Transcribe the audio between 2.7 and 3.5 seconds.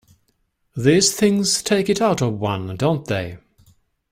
don't they?